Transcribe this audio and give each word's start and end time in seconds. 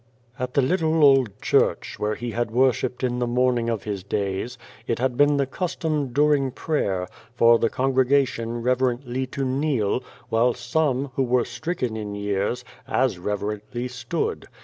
"At 0.39 0.55
the 0.55 0.63
little 0.63 1.03
old 1.03 1.39
church, 1.43 1.99
where 1.99 2.15
he 2.15 2.31
had 2.31 2.49
worshipped 2.49 3.03
in 3.03 3.19
the 3.19 3.27
morning 3.27 3.69
of 3.69 3.83
his 3.83 4.03
days, 4.03 4.57
it 4.87 4.97
had 4.97 5.15
been 5.15 5.37
the 5.37 5.45
custom, 5.45 6.11
during 6.11 6.49
prayer, 6.49 7.07
for 7.35 7.59
the 7.59 7.67
83 7.67 7.67
The 7.67 7.69
Face 7.69 7.75
congregation 7.75 8.61
reverently 8.63 9.27
to 9.27 9.45
kneel, 9.45 10.03
while 10.29 10.55
some, 10.55 11.11
who 11.13 11.21
were 11.23 11.45
stricken 11.45 11.95
in 11.95 12.15
years, 12.15 12.65
as 12.87 13.19
reverently 13.19 13.87
stood. 13.87 14.47